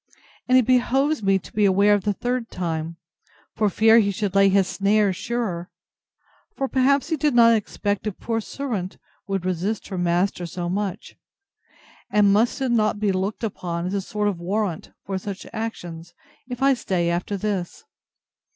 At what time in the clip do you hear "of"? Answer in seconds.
1.93-2.05, 14.27-14.39